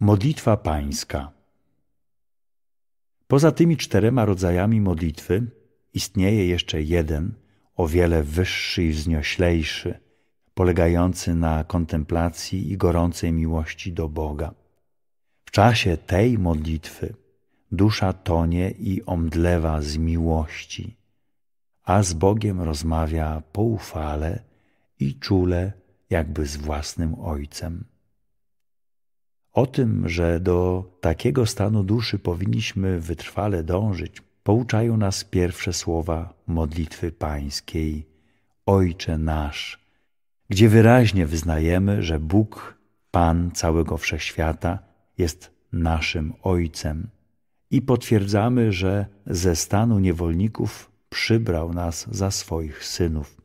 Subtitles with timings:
[0.00, 1.32] Modlitwa Pańska.
[3.26, 5.46] Poza tymi czterema rodzajami modlitwy
[5.94, 7.34] istnieje jeszcze jeden,
[7.76, 9.98] o wiele wyższy i wznioślejszy,
[10.54, 14.54] polegający na kontemplacji i gorącej miłości do Boga.
[15.44, 17.14] W czasie tej modlitwy
[17.72, 20.96] dusza tonie i omdlewa z miłości,
[21.84, 24.42] a z Bogiem rozmawia poufale
[25.00, 25.72] i czule,
[26.10, 27.97] jakby z własnym Ojcem.
[29.58, 37.12] O tym, że do takiego stanu duszy powinniśmy wytrwale dążyć, pouczają nas pierwsze słowa modlitwy
[37.12, 38.06] pańskiej
[38.66, 39.78] Ojcze nasz,
[40.48, 42.78] gdzie wyraźnie wyznajemy, że Bóg,
[43.10, 44.78] Pan całego wszechświata,
[45.18, 47.08] jest naszym Ojcem
[47.70, 53.40] i potwierdzamy, że ze stanu niewolników przybrał nas za swoich synów.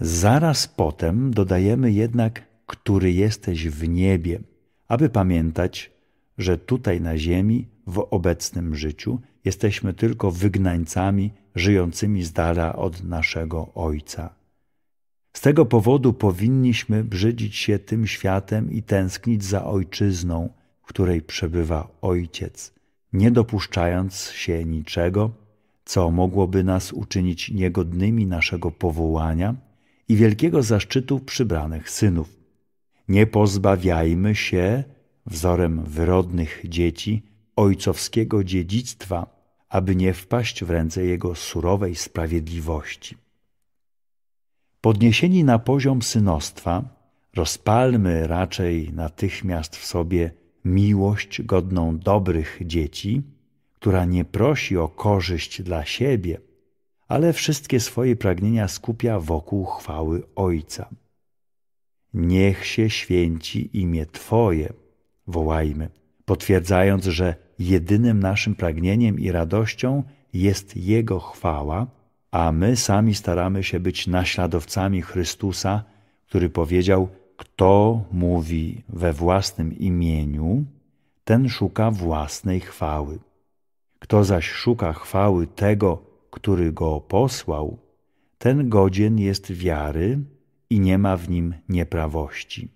[0.00, 4.40] Zaraz potem dodajemy jednak który jesteś w niebie,
[4.88, 5.90] aby pamiętać,
[6.38, 13.74] że tutaj na ziemi, w obecnym życiu, jesteśmy tylko wygnańcami żyjącymi z dala od naszego
[13.74, 14.34] Ojca.
[15.32, 20.48] Z tego powodu powinniśmy brzydzić się tym światem i tęsknić za ojczyzną,
[20.82, 22.74] w której przebywa Ojciec,
[23.12, 25.30] nie dopuszczając się niczego,
[25.84, 29.54] co mogłoby nas uczynić niegodnymi naszego powołania
[30.08, 32.39] i wielkiego zaszczytu przybranych synów.
[33.10, 34.84] Nie pozbawiajmy się,
[35.26, 37.22] wzorem wyrodnych dzieci,
[37.56, 39.26] ojcowskiego dziedzictwa,
[39.68, 43.16] aby nie wpaść w ręce Jego surowej sprawiedliwości.
[44.80, 46.84] Podniesieni na poziom synostwa,
[47.36, 50.30] rozpalmy raczej natychmiast w sobie
[50.64, 53.22] miłość godną dobrych dzieci,
[53.74, 56.40] która nie prosi o korzyść dla siebie,
[57.08, 60.88] ale wszystkie swoje pragnienia skupia wokół chwały Ojca.
[62.14, 64.72] Niech się święci imię Twoje,
[65.26, 65.88] wołajmy,
[66.24, 70.02] potwierdzając, że jedynym naszym pragnieniem i radością
[70.32, 71.86] jest Jego chwała,
[72.30, 75.84] a my sami staramy się być naśladowcami Chrystusa,
[76.26, 80.64] który powiedział: Kto mówi we własnym imieniu,
[81.24, 83.18] ten szuka własnej chwały.
[83.98, 87.78] Kto zaś szuka chwały tego, który go posłał,
[88.38, 90.18] ten godzien jest wiary
[90.70, 92.68] i nie ma w nim nieprawości.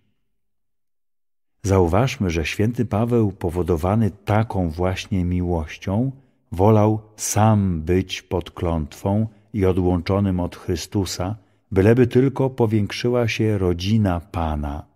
[1.62, 6.12] Zauważmy, że święty Paweł, powodowany taką właśnie miłością,
[6.53, 11.37] wolał sam być pod klątwą i odłączonym od Chrystusa,
[11.72, 14.87] byleby tylko powiększyła się rodzina Pana,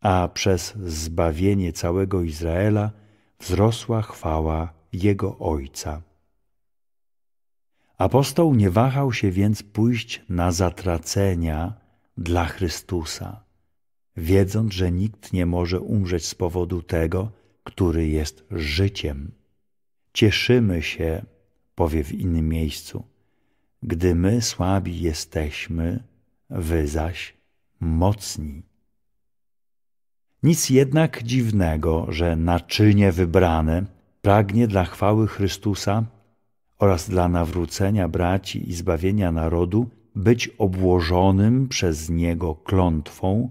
[0.00, 2.90] a przez zbawienie całego Izraela
[3.38, 6.02] wzrosła chwała Jego Ojca.
[7.98, 11.79] Apostoł nie wahał się więc pójść na zatracenia
[12.20, 13.44] dla Chrystusa,
[14.16, 17.32] wiedząc, że nikt nie może umrzeć z powodu tego,
[17.64, 19.30] który jest życiem.
[20.12, 21.22] Cieszymy się,
[21.74, 23.04] powie w innym miejscu,
[23.82, 26.02] gdy my słabi jesteśmy,
[26.50, 27.34] wy zaś
[27.80, 28.62] mocni.
[30.42, 33.84] Nic jednak dziwnego, że naczynie wybrane
[34.22, 36.04] pragnie dla chwały Chrystusa
[36.78, 43.50] oraz dla nawrócenia braci i zbawienia narodu być obłożonym przez niego klątwą,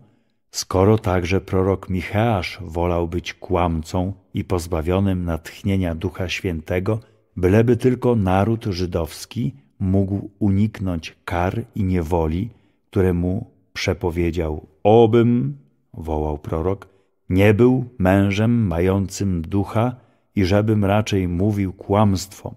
[0.51, 6.99] skoro także prorok Micheasz wolał być kłamcą i pozbawionym natchnienia Ducha Świętego,
[7.37, 12.49] byleby tylko naród żydowski mógł uniknąć kar i niewoli,
[12.89, 14.67] które mu przepowiedział.
[14.83, 15.57] Obym,
[15.93, 16.87] wołał prorok,
[17.29, 19.95] nie był mężem mającym ducha
[20.35, 22.55] i żebym raczej mówił kłamstwo.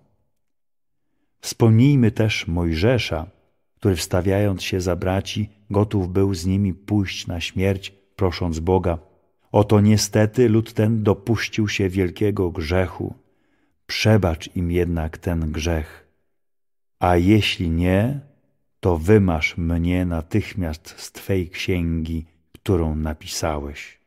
[1.40, 3.26] Wspomnijmy też Mojżesza,
[3.82, 8.98] który wstawiając się za braci, gotów był z nimi pójść na śmierć, prosząc Boga.
[9.53, 13.15] Oto niestety lud ten dopuścił się wielkiego grzechu.
[13.87, 16.09] Przebacz im jednak ten grzech.
[16.98, 18.20] A jeśli nie,
[18.81, 23.99] to wymasz mnie natychmiast z Twej księgi, którą napisałeś.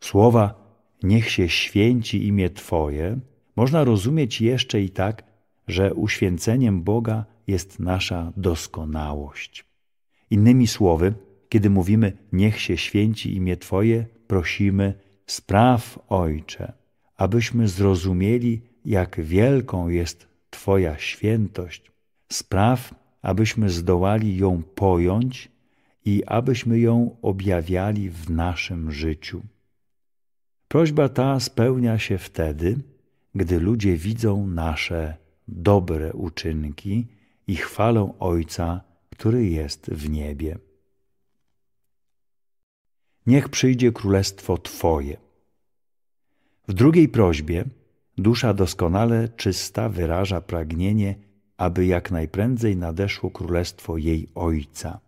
[0.00, 0.54] Słowa
[1.02, 3.18] niech się święci imię Twoje
[3.56, 5.22] można rozumieć jeszcze i tak,
[5.68, 9.64] że uświęceniem Boga jest nasza doskonałość.
[10.30, 11.14] Innymi słowy,
[11.48, 14.94] kiedy mówimy niech się święci imię Twoje, prosimy
[15.26, 16.72] spraw Ojcze,
[17.16, 21.92] abyśmy zrozumieli, jak wielką jest Twoja świętość.
[22.28, 25.52] Spraw, abyśmy zdołali ją pojąć
[26.04, 29.42] i abyśmy ją objawiali w naszym życiu.
[30.68, 32.78] Prośba ta spełnia się wtedy,
[33.34, 35.16] gdy ludzie widzą nasze
[35.48, 37.06] dobre uczynki
[37.52, 40.58] i chwalą Ojca, który jest w niebie.
[43.26, 45.16] niech przyjdzie królestwo Twoje.
[46.68, 47.64] W drugiej prośbie
[48.18, 51.14] dusza doskonale czysta wyraża pragnienie,
[51.56, 55.00] aby jak najprędzej nadeszło królestwo jej Ojca.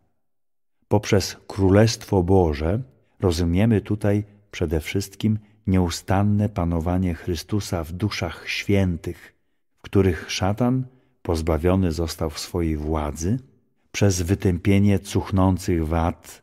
[0.89, 2.83] Poprzez Królestwo Boże
[3.21, 9.35] rozumiemy tutaj przede wszystkim nieustanne panowanie Chrystusa w duszach świętych,
[9.79, 10.94] w których szatan
[11.25, 13.39] pozbawiony został swojej władzy
[13.93, 16.43] przez wytępienie cuchnących wad,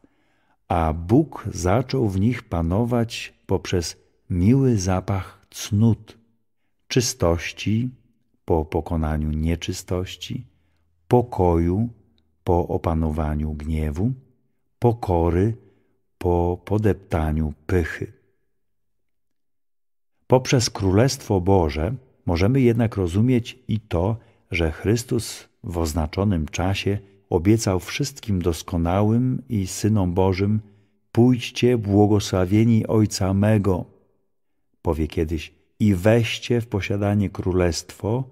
[0.67, 3.97] a Bóg zaczął w nich panować poprzez
[4.29, 6.17] miły zapach cnót,
[6.87, 7.89] czystości
[8.45, 10.47] po pokonaniu nieczystości,
[11.07, 11.89] pokoju
[12.43, 14.11] po opanowaniu gniewu,
[14.79, 15.57] pokory
[16.17, 18.13] po podeptaniu pychy.
[20.27, 21.95] Poprzez Królestwo Boże
[22.25, 24.17] możemy jednak rozumieć i to,
[24.51, 26.98] że Chrystus w oznaczonym czasie
[27.30, 30.59] obiecał wszystkim doskonałym i synom Bożym:
[31.12, 33.86] Pójdźcie, błogosławieni Ojca mego,
[34.81, 38.24] powie kiedyś, i weźcie w posiadanie królestwo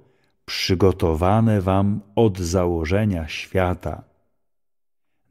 [0.45, 4.03] przygotowane wam od założenia świata.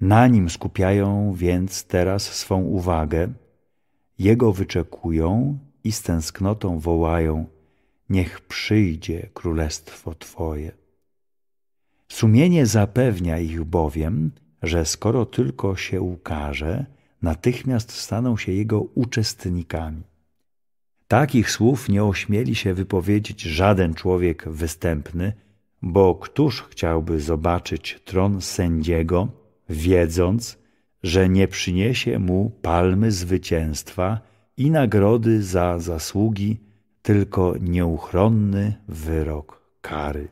[0.01, 3.29] Na nim skupiają więc teraz swą uwagę,
[4.19, 7.47] jego wyczekują i z tęsknotą wołają:
[8.11, 10.73] Niech przyjdzie królestwo Twoje.
[12.09, 14.31] Sumienie zapewnia ich bowiem,
[14.63, 16.87] że skoro tylko się ukaże,
[17.23, 20.03] natychmiast staną się jego uczestnikami.
[21.09, 25.33] Takich słów nie ośmieli się wypowiedzieć żaden człowiek występny,
[25.83, 29.29] bo któż chciałby zobaczyć tron sędziego,
[29.69, 30.59] wiedząc,
[31.03, 34.21] że nie przyniesie mu palmy zwycięstwa
[34.57, 36.61] i nagrody za zasługi,
[37.03, 40.29] tylko nieuchronny wyrok kary.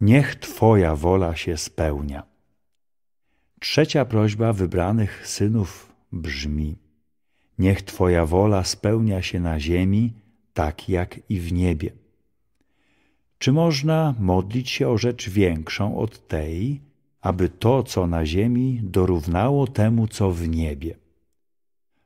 [0.00, 2.22] Niech Twoja wola się spełnia.
[3.60, 6.78] Trzecia prośba wybranych synów brzmi:
[7.58, 10.12] Niech Twoja wola spełnia się na ziemi,
[10.54, 11.92] tak jak i w niebie.
[13.38, 16.80] Czy można modlić się o rzecz większą od tej,
[17.20, 20.96] aby to, co na ziemi, dorównało temu, co w niebie?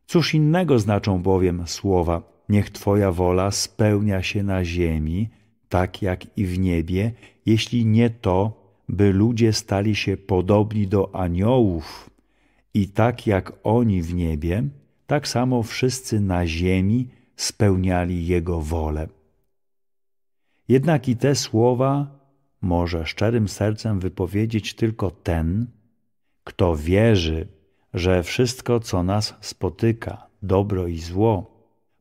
[0.07, 5.29] Cóż innego znaczą bowiem słowa: Niech Twoja wola spełnia się na ziemi,
[5.69, 7.13] tak jak i w niebie,
[7.47, 12.11] jeśli nie to, by ludzie stali się podobni do aniołów
[12.75, 14.65] i tak jak oni w niebie,
[15.07, 19.09] tak samo wszyscy na ziemi spełniali Jego wolę.
[20.69, 22.19] Jednak i te słowa
[22.61, 25.67] może szczerym sercem wypowiedzieć tylko ten,
[26.45, 27.49] kto wierzy,
[27.95, 31.55] że wszystko, co nas spotyka, dobro i zło,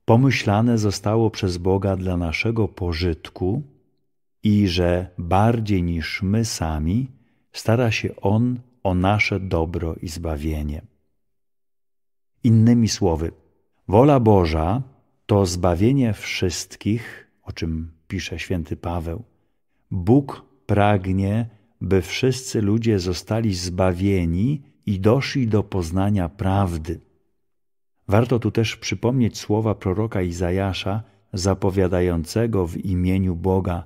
[0.05, 3.63] pomyślane zostało przez Boga dla naszego pożytku
[4.43, 7.07] i że bardziej niż my sami
[7.51, 10.81] stara się On o nasze dobro i zbawienie.
[12.43, 13.31] Innymi słowy,
[13.87, 14.81] wola Boża
[15.25, 19.23] to zbawienie wszystkich, o czym pisze święty Paweł.
[19.91, 21.49] Bóg pragnie,
[21.81, 26.99] by wszyscy ludzie zostali zbawieni i doszli do poznania prawdy.
[28.07, 31.03] Warto tu też przypomnieć słowa proroka Izajasza,
[31.33, 33.85] zapowiadającego w imieniu Boga: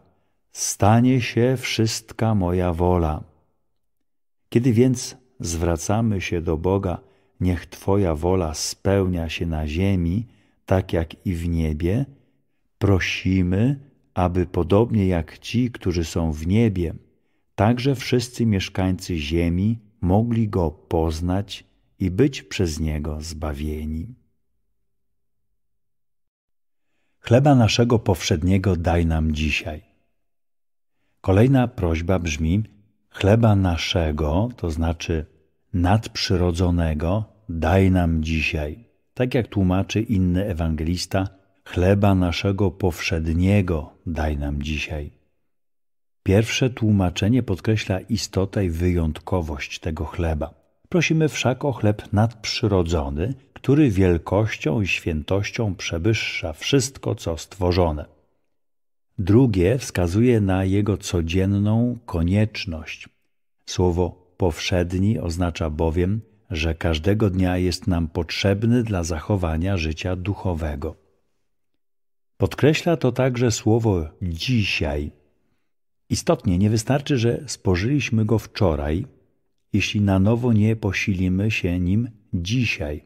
[0.52, 3.24] Stanie się wszystka moja wola.
[4.50, 7.00] Kiedy więc zwracamy się do Boga,
[7.40, 10.26] niech Twoja wola spełnia się na ziemi,
[10.66, 12.06] tak jak i w niebie,
[12.78, 13.80] prosimy,
[14.14, 16.94] aby podobnie jak ci, którzy są w niebie,
[17.56, 21.64] także wszyscy mieszkańcy ziemi mogli Go poznać
[22.00, 24.16] i być przez Niego zbawieni.
[27.20, 29.82] Chleba naszego powszedniego daj nam dzisiaj.
[31.22, 32.64] Kolejna prośba brzmi:
[33.10, 35.26] Chleba naszego, to znaczy
[35.74, 38.88] nadprzyrodzonego, daj nam dzisiaj.
[39.14, 41.28] Tak jak tłumaczy inny ewangelista,
[41.66, 45.17] chleba naszego powszedniego daj nam dzisiaj.
[46.28, 50.54] Pierwsze tłumaczenie podkreśla istotę i wyjątkowość tego chleba.
[50.90, 58.06] Prosimy wszak o chleb nadprzyrodzony, który wielkością i świętością przewyższa wszystko, co stworzone.
[59.20, 63.10] Drugie wskazuje na jego codzienną konieczność.
[63.66, 70.96] Słowo powszedni oznacza bowiem, że każdego dnia jest nam potrzebny dla zachowania życia duchowego.
[72.38, 75.17] Podkreśla to także słowo dzisiaj.
[76.10, 79.06] Istotnie nie wystarczy, że spożyliśmy go wczoraj,
[79.74, 83.04] jeśli na nowo nie posilimy się nim dzisiaj.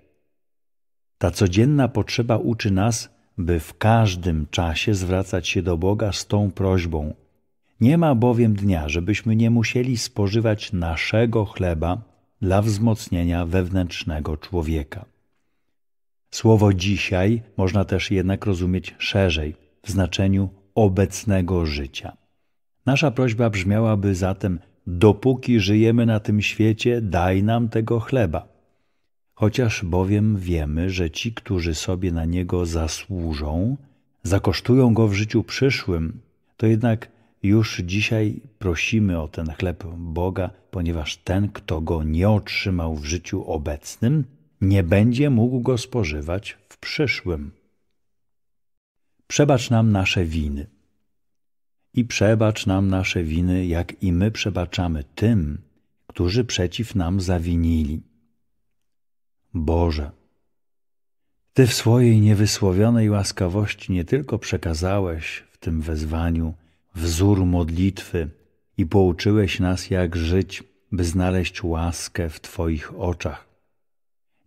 [1.17, 6.51] Ta codzienna potrzeba uczy nas, by w każdym czasie zwracać się do Boga z tą
[6.51, 7.13] prośbą.
[7.81, 12.01] Nie ma bowiem dnia, żebyśmy nie musieli spożywać naszego chleba
[12.41, 15.05] dla wzmocnienia wewnętrznego człowieka.
[16.31, 22.20] Słowo dzisiaj można też jednak rozumieć szerzej, w znaczeniu obecnego życia.
[22.85, 28.47] Nasza prośba brzmiałaby zatem: Dopóki żyjemy na tym świecie, daj nam tego chleba.
[29.33, 33.77] Chociaż bowiem wiemy, że ci, którzy sobie na niego zasłużą,
[34.23, 36.21] zakosztują go w życiu przyszłym,
[36.57, 37.09] to jednak
[37.43, 43.43] już dzisiaj prosimy o ten chleb Boga, ponieważ ten, kto go nie otrzymał w życiu
[43.45, 44.23] obecnym,
[44.61, 47.51] nie będzie mógł go spożywać w przyszłym.
[49.27, 50.67] Przebacz nam nasze winy.
[51.93, 55.57] I przebacz nam nasze winy, jak i my przebaczamy tym,
[56.07, 58.01] którzy przeciw nam zawinili.
[59.53, 60.11] Boże,
[61.53, 66.53] Ty w swojej niewysłowionej łaskawości nie tylko przekazałeś w tym wezwaniu
[66.95, 68.29] wzór modlitwy
[68.77, 73.47] i pouczyłeś nas, jak żyć, by znaleźć łaskę w Twoich oczach.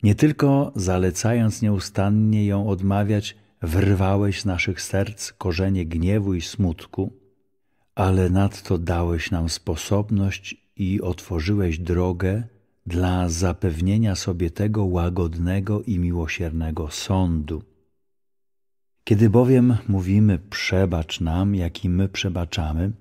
[0.03, 7.13] Nie tylko zalecając nieustannie ją odmawiać, wyrwałeś z naszych serc korzenie gniewu i smutku,
[7.95, 12.43] ale nadto dałeś nam sposobność i otworzyłeś drogę
[12.87, 17.63] dla zapewnienia sobie tego łagodnego i miłosiernego sądu.
[19.05, 22.93] Kiedy bowiem mówimy przebacz nam, jak i my przebaczamy,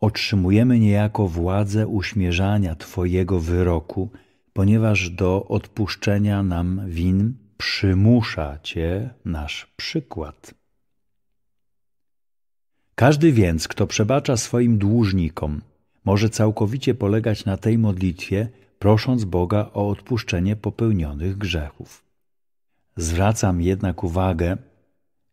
[0.00, 4.10] otrzymujemy niejako władzę uśmierzania Twojego wyroku,
[4.52, 10.54] ponieważ do odpuszczenia nam win przymusza Cię nasz przykład.
[12.98, 15.60] Każdy więc, kto przebacza swoim dłużnikom,
[16.04, 18.48] może całkowicie polegać na tej modlitwie,
[18.78, 22.04] prosząc Boga o odpuszczenie popełnionych grzechów.
[22.96, 24.56] Zwracam jednak uwagę,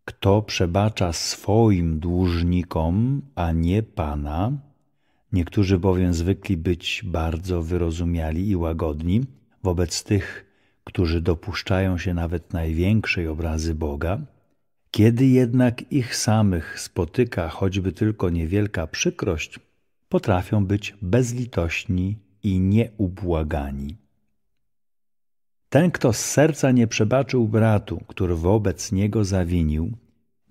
[0.05, 4.51] kto przebacza swoim dłużnikom, a nie Pana,
[5.33, 9.21] niektórzy bowiem zwykli być bardzo wyrozumiali i łagodni
[9.63, 10.45] wobec tych,
[10.83, 14.19] którzy dopuszczają się nawet największej obrazy Boga,
[14.93, 19.59] kiedy jednak ich samych spotyka choćby tylko niewielka przykrość,
[20.09, 23.95] potrafią być bezlitośni i nieubłagani.
[25.69, 29.91] Ten, kto z serca nie przebaczył bratu, który wobec niego zawinił,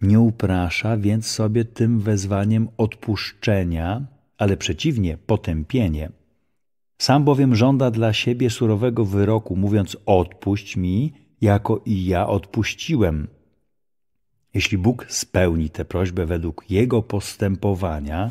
[0.01, 4.07] nie uprasza więc sobie tym wezwaniem odpuszczenia,
[4.39, 6.11] ale przeciwnie potępienie.
[6.99, 13.29] Sam bowiem żąda dla siebie surowego wyroku, mówiąc: Odpuść mi, jako i ja odpuściłem.
[14.55, 18.31] Jeśli Bóg spełni tę prośbę według Jego postępowania,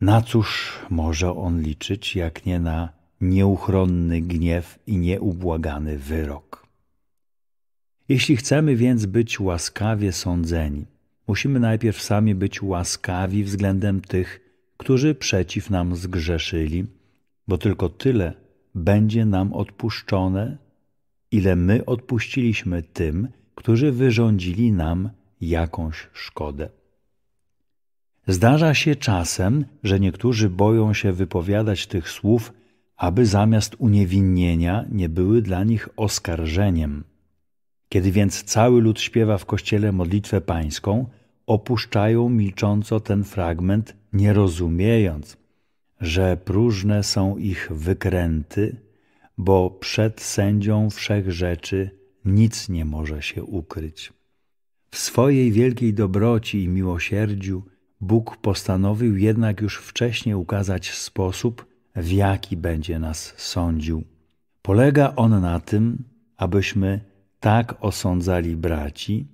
[0.00, 2.88] na cóż może on liczyć, jak nie na
[3.20, 6.66] nieuchronny gniew i nieubłagany wyrok?
[8.08, 10.84] Jeśli chcemy więc być łaskawie sądzeni,
[11.26, 14.40] musimy najpierw sami być łaskawi względem tych,
[14.76, 16.86] którzy przeciw nam zgrzeszyli,
[17.48, 18.32] bo tylko tyle
[18.74, 20.56] będzie nam odpuszczone,
[21.30, 26.68] ile my odpuściliśmy tym, którzy wyrządzili nam jakąś szkodę.
[28.26, 32.52] Zdarza się czasem, że niektórzy boją się wypowiadać tych słów,
[32.96, 37.04] aby zamiast uniewinnienia nie były dla nich oskarżeniem.
[37.88, 41.06] Kiedy więc cały lud śpiewa w kościele modlitwę pańską,
[41.46, 45.36] opuszczają milcząco ten fragment, nie rozumiejąc,
[46.00, 48.76] że próżne są ich wykręty,
[49.38, 51.90] bo przed sędzią wszech rzeczy
[52.24, 54.19] nic nie może się ukryć.
[54.90, 57.62] W swojej wielkiej dobroci i miłosierdziu
[58.00, 61.66] Bóg postanowił jednak już wcześniej ukazać sposób,
[61.96, 64.04] w jaki będzie nas sądził.
[64.62, 66.04] Polega on na tym,
[66.36, 67.00] abyśmy
[67.40, 69.26] tak osądzali braci,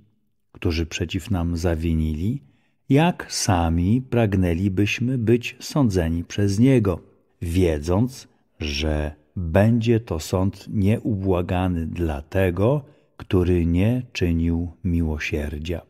[0.53, 2.43] którzy przeciw nam zawinili,
[2.89, 7.01] jak sami pragnęlibyśmy być sądzeni przez Niego,
[7.43, 8.29] wiedząc,
[8.61, 12.85] że będzie to sąd nieubłagany dla tego,
[13.17, 15.83] który nie czynił miłosierdzia.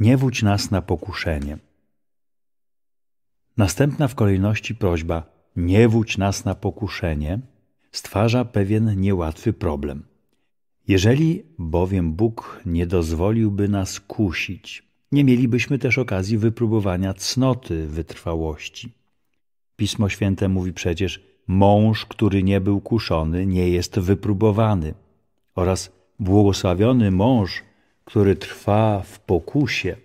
[0.00, 1.58] Nie wódź nas na pokuszenie.
[3.56, 5.24] Następna w kolejności prośba
[5.56, 7.40] nie wódź nas na pokuszenie
[7.92, 10.02] stwarza pewien niełatwy problem.
[10.88, 18.92] Jeżeli bowiem Bóg nie dozwoliłby nas kusić, nie mielibyśmy też okazji wypróbowania cnoty wytrwałości.
[19.76, 24.94] Pismo Święte mówi przecież: Mąż, który nie był kuszony, nie jest wypróbowany,
[25.54, 27.62] oraz błogosławiony mąż,
[28.04, 29.96] który trwa w pokusie.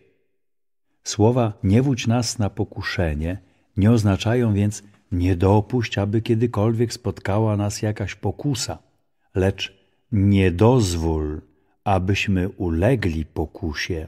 [1.03, 3.37] Słowa nie wódź nas na pokuszenie
[3.77, 8.77] nie oznaczają więc nie dopuść, aby kiedykolwiek spotkała nas jakaś pokusa,
[9.35, 9.73] lecz
[10.11, 11.41] nie dozwól,
[11.83, 14.07] abyśmy ulegli pokusie.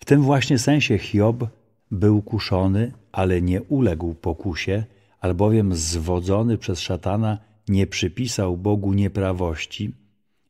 [0.00, 1.44] W tym właśnie sensie Hiob
[1.90, 4.84] był kuszony, ale nie uległ pokusie,
[5.20, 9.92] albowiem zwodzony przez szatana nie przypisał Bogu nieprawości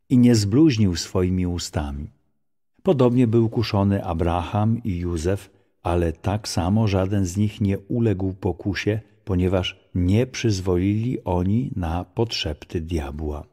[0.08, 2.10] i nie zbluźnił swoimi ustami.
[2.82, 5.50] Podobnie był kuszony Abraham i Józef,
[5.82, 12.80] ale tak samo żaden z nich nie uległ pokusie, ponieważ nie przyzwolili oni na podszepty
[12.80, 13.44] diabła.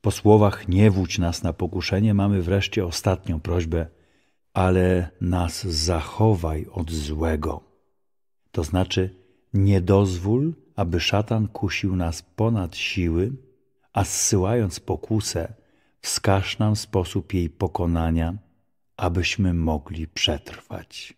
[0.00, 3.86] Po słowach nie wódź nas na pokuszenie mamy wreszcie ostatnią prośbę,
[4.52, 7.73] ale nas zachowaj od złego.
[8.54, 9.10] To znaczy
[9.54, 13.32] nie dozwól, aby szatan kusił nas ponad siły,
[13.92, 15.54] a zsyłając pokusę,
[16.00, 18.34] wskaż nam sposób jej pokonania,
[18.96, 21.14] abyśmy mogli przetrwać.